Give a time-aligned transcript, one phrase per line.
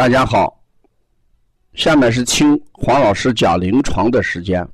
[0.00, 0.64] 大家好，
[1.74, 4.66] 下面是听黄老师讲临床的时间。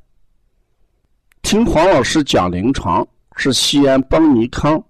[1.42, 4.80] 听黄老师讲临床是西安邦尼康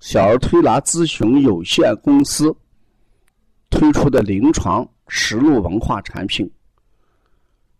[0.00, 2.52] 小儿推拿咨询有限公司
[3.70, 6.50] 推出的临床实录文化产品。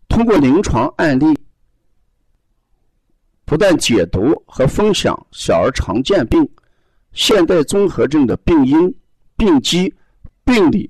[0.07, 1.37] 通过临床案例，
[3.43, 6.49] 不但解读和分享小儿常见病、
[7.11, 8.89] 现代综合症的病因、
[9.35, 9.93] 病机、
[10.45, 10.89] 病理、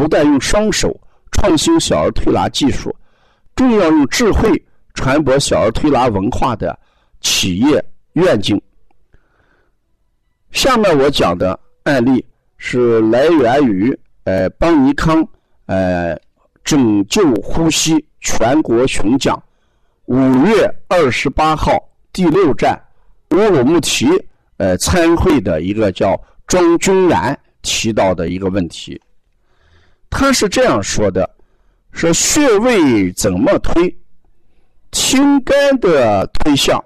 [0.00, 0.98] 不但用双手
[1.30, 2.90] 创新小儿推拿技术，
[3.54, 4.50] 更要用智慧。
[4.94, 6.78] 传播小儿推拿文化的
[7.20, 8.58] 企业愿景。
[10.52, 12.24] 下面我讲的案例
[12.56, 15.22] 是来源于呃邦尼康
[15.66, 16.18] 呃
[16.64, 19.40] 拯救呼吸全国巡讲
[20.06, 21.72] 五月二十八号
[22.10, 22.74] 第六站
[23.32, 24.06] 乌鲁木齐
[24.56, 28.98] 呃参会的一个叫庄君然提到的一个问题。
[30.10, 31.28] 他是这样说的：
[31.92, 33.96] 说穴位怎么推？
[34.92, 36.84] 清肝的推向，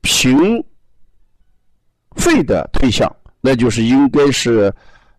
[0.00, 0.62] 平
[2.16, 4.74] 肺的推向，那就是应该是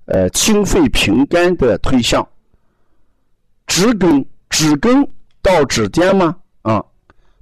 [0.06, 2.28] 呃清肺平肝的推向。
[3.68, 5.08] 指根指根
[5.42, 6.36] 到指尖吗？
[6.64, 6.84] 啊，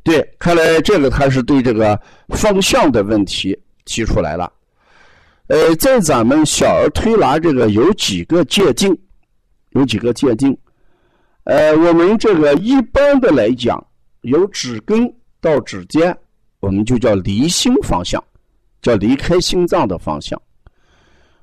[0.04, 4.52] 对，看来这个他是对这个方向的问题提出来了。
[5.48, 8.96] 呃，在咱们小儿推拿这个有几个界定，
[9.76, 10.58] 有几个界定。
[11.44, 13.82] 呃，我们这个一般的来讲。
[14.22, 15.08] 由指根
[15.40, 16.18] 到指尖，
[16.60, 18.20] 我们就叫离心方向，
[18.82, 20.42] 叫离开心脏的方向。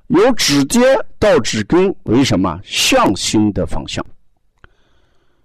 [0.07, 0.83] 由指尖
[1.17, 4.05] 到指根为什么向心的方向？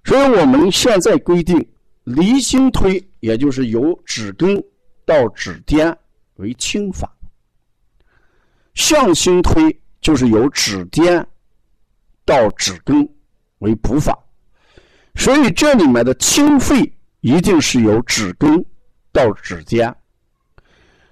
[0.02, 1.64] 所以我们现在规定，
[2.02, 4.60] 离心推，也就是由指根
[5.06, 5.96] 到指尖
[6.38, 7.06] 为清法；
[8.74, 11.24] 向心推，就是由指尖
[12.28, 13.08] 到指根
[13.60, 14.16] 为补法。
[15.16, 16.94] 所以这里面的清肺。
[17.20, 18.64] 一定是由指根
[19.12, 19.92] 到指尖，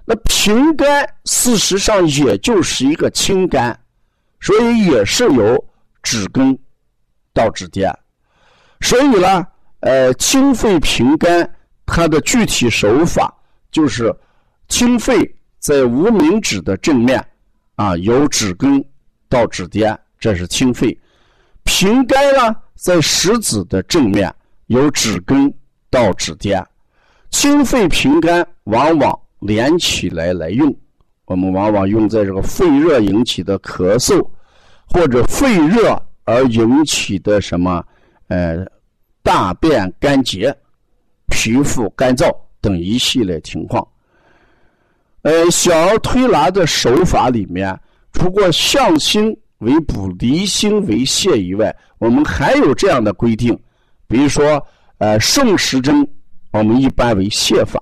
[0.05, 3.77] 那平肝事实上也就是一个清肝，
[4.41, 5.67] 所以也是由
[6.05, 6.57] 指根
[7.35, 7.93] 到指尖。
[8.81, 9.45] 所以呢，
[9.81, 13.37] 呃，清肺平肝，它的具体手法
[13.73, 14.15] 就是
[14.69, 17.23] 清肺在无名指的正面，
[17.75, 18.83] 啊，由指根
[19.29, 20.97] 到指尖，这是清肺；
[21.67, 24.35] 平肝呢，在食指的正面，
[24.69, 25.53] 由指根。
[25.89, 26.63] 到指尖，
[27.31, 30.77] 清肺平肝往往连起来来用。
[31.25, 34.29] 我们往往用在这个肺热引起的咳嗽，
[34.87, 37.83] 或者肺热而引起的什么
[38.27, 38.67] 呃
[39.23, 40.55] 大便干结、
[41.31, 43.87] 皮肤干燥等一系列情况。
[45.23, 47.79] 呃，小儿推拿的手法里面，
[48.13, 53.59] 除过向心为补、离心为泻以外，我们还有这样的规定，
[54.07, 54.65] 比如说。
[54.99, 56.09] 呃，顺时针
[56.53, 57.79] 我们一般为泻法，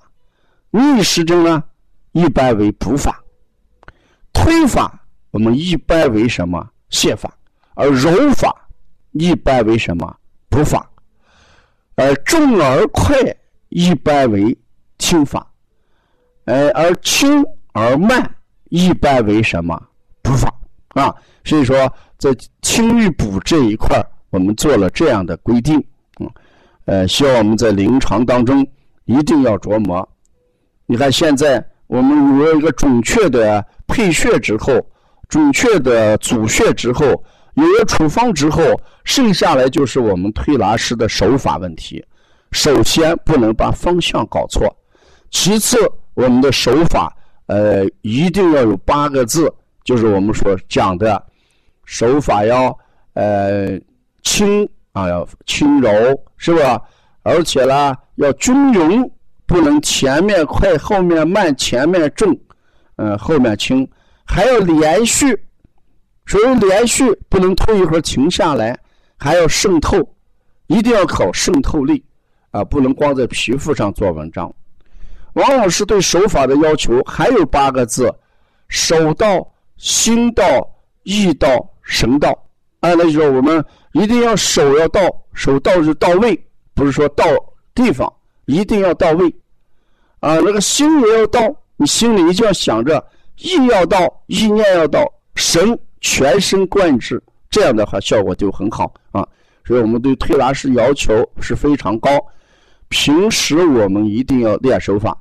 [0.72, 1.62] 逆时针呢
[2.10, 3.22] 一般为补法，
[4.32, 7.32] 推法我们一般为什么泻法，
[7.74, 8.52] 而揉法
[9.12, 10.16] 一般为什么
[10.48, 10.90] 补法，
[11.94, 13.14] 而重而快
[13.68, 14.58] 一般为
[14.98, 15.48] 轻法，
[16.46, 18.28] 呃，而轻而慢
[18.70, 19.80] 一般为什么
[20.94, 21.14] 啊？
[21.44, 25.78] 所以说，在轻与补这一块我们做了这样的规定，
[26.20, 26.30] 嗯。
[26.86, 28.66] 呃，希望我们在临床当中
[29.06, 30.06] 一定要琢磨。
[30.84, 34.86] 你看，现在我们有了一个准确的配穴之后，
[35.30, 37.06] 准确的组穴之后，
[37.54, 38.62] 有了处方之后，
[39.04, 42.04] 剩下来就是我们推拿师的手法问题。
[42.52, 44.64] 首先不能把方向搞错，
[45.30, 45.78] 其次
[46.12, 47.16] 我们的手法，
[47.46, 49.50] 呃，一定要有八个字，
[49.84, 51.22] 就是我们所讲的
[51.84, 52.76] 手法要
[53.12, 53.78] 呃
[54.22, 54.68] 轻。
[54.94, 55.90] 啊，要轻柔
[56.36, 56.80] 是吧？
[57.24, 59.10] 而且呢，要均匀，
[59.44, 62.32] 不能前面快，后面慢，前面重，
[62.94, 63.84] 嗯，后面轻，
[64.24, 65.36] 还要连续。
[66.26, 68.78] 所以连续不能推一会儿停下来，
[69.18, 69.98] 还要渗透，
[70.68, 72.04] 一定要靠渗透力
[72.52, 74.48] 啊，不能光在皮肤上做文章。
[75.32, 78.14] 王老师对手法的要求还有八个字：
[78.68, 79.44] 手到、
[79.84, 80.42] 心到、
[81.02, 81.46] 意到、
[81.82, 82.30] 神到。
[82.80, 85.00] 啊，那就是我们一定要手要到，
[85.34, 86.38] 手到是到位，
[86.72, 87.24] 不是说到
[87.74, 88.10] 地方，
[88.46, 89.28] 一定要到位。
[90.20, 91.40] 啊，那个心也要到，
[91.76, 99.26] 你心里一定要想着，意要到，意念要到，神全神贯之，这样的话效果就很好啊。
[99.66, 102.10] 所以我们对推拿师要求是非常高。
[102.88, 105.14] 平时我们一定要练手法，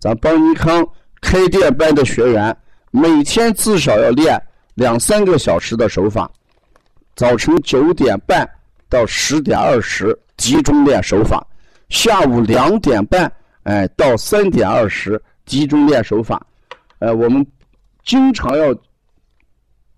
[0.00, 0.84] 咱邦尼康
[1.20, 2.56] 开店班的学员
[2.98, 4.36] 每天至少要练
[4.74, 6.28] 两三个小时的手法。
[7.14, 8.48] 早晨九点半
[8.88, 11.46] 到十点二十集中练手法，
[11.90, 16.44] 下午两点半哎到三点二十集中练手法。
[16.98, 17.46] 呃，我们
[18.04, 18.74] 经常要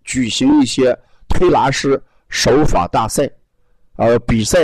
[0.04, 0.94] 举行一些
[1.26, 1.98] 推拿师
[2.28, 3.26] 手法大赛，
[3.96, 4.58] 呃比赛。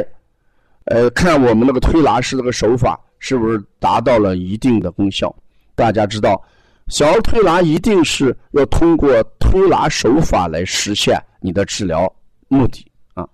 [0.84, 5.34] 呃，看我们那个推拿师这个手法是不是达到了一定的功效？
[5.74, 6.42] 大家知道，
[6.88, 12.12] 小儿推拿一定是要通过推拿手法来实现你的治疗
[12.48, 13.28] 目的啊。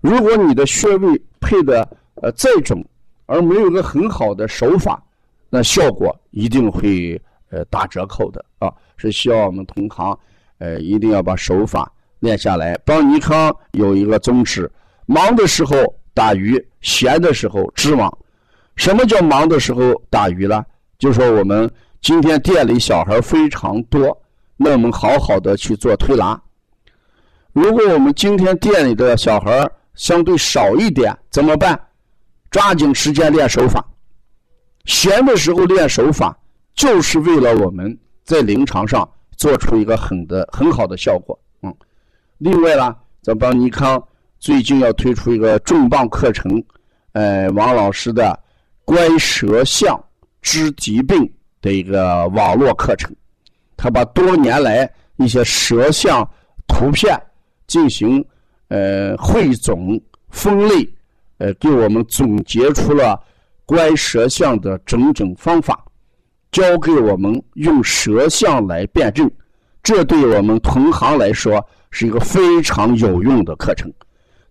[0.00, 2.84] 如果你的穴位配的呃再准，
[3.26, 5.02] 而没有个很好的手法，
[5.48, 8.72] 那效果一定会呃打折扣的啊。
[8.96, 10.18] 是希望我们同行
[10.58, 12.76] 呃一定要把手法练下来。
[12.84, 14.70] 帮尼康有一个宗旨，
[15.06, 15.74] 忙的时候。
[16.14, 18.12] 打鱼，闲的时候织网。
[18.74, 20.64] 什么叫忙的时候打鱼呢？
[20.98, 24.16] 就说我们今天店里小孩非常多，
[24.56, 26.40] 那我们好好的去做推拿。
[27.52, 31.78] 如果我们今天店里的小孩相对少一点，怎么办？
[32.50, 33.84] 抓紧时间练手法。
[34.84, 36.34] 闲的时候练手法，
[36.74, 39.06] 就是为了我们在临床上
[39.36, 41.38] 做出一个很的很好的效果。
[41.62, 41.74] 嗯，
[42.38, 44.02] 另外呢，咱帮尼康。
[44.38, 46.62] 最近要推出一个重磅课程，
[47.10, 48.38] 呃，王老师的
[48.84, 50.00] 观舌象
[50.40, 51.30] 知疾病
[51.60, 53.14] 的一个网络课程。
[53.76, 56.28] 他把多年来一些舌象
[56.66, 57.16] 图片
[57.66, 58.24] 进行
[58.68, 60.00] 呃汇总
[60.30, 60.88] 分类，
[61.38, 63.22] 呃，给我们总结出了
[63.64, 65.84] 观舌象的整整方法，
[66.50, 69.30] 教给我们用舌象来辩证。
[69.82, 73.90] 这对我们同行来说是一个非常有用的课程。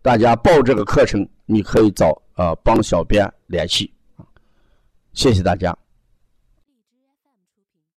[0.02, 3.92] 大家报这个课程，你可以找呃帮小编联系，
[5.14, 5.78] 谢谢大家。